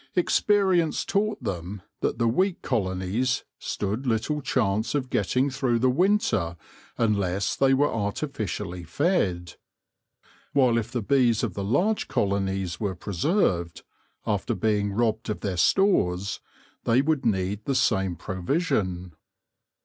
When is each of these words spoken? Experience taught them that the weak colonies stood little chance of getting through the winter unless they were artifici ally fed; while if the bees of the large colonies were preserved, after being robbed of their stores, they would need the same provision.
Experience 0.15 1.05
taught 1.05 1.43
them 1.43 1.83
that 1.99 2.17
the 2.17 2.27
weak 2.27 2.63
colonies 2.63 3.43
stood 3.59 4.07
little 4.07 4.41
chance 4.41 4.95
of 4.95 5.11
getting 5.11 5.51
through 5.51 5.77
the 5.77 5.91
winter 5.91 6.57
unless 6.97 7.55
they 7.55 7.71
were 7.71 7.87
artifici 7.87 8.61
ally 8.61 8.81
fed; 8.81 9.57
while 10.53 10.79
if 10.79 10.91
the 10.91 11.03
bees 11.03 11.43
of 11.43 11.53
the 11.53 11.63
large 11.63 12.07
colonies 12.07 12.79
were 12.79 12.95
preserved, 12.95 13.83
after 14.25 14.55
being 14.55 14.91
robbed 14.91 15.29
of 15.29 15.41
their 15.41 15.55
stores, 15.55 16.39
they 16.85 17.03
would 17.03 17.23
need 17.23 17.63
the 17.65 17.75
same 17.75 18.15
provision. 18.15 19.13